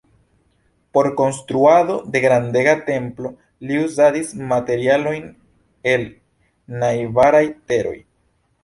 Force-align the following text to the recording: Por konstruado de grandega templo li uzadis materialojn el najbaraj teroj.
Por 0.91 1.13
konstruado 1.19 1.97
de 2.13 2.21
grandega 2.23 2.73
templo 2.93 3.33
li 3.67 3.77
uzadis 3.83 4.33
materialojn 4.53 5.29
el 5.95 6.11
najbaraj 6.85 7.47
teroj. 7.73 7.97